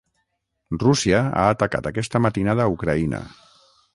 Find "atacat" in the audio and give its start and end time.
1.51-1.91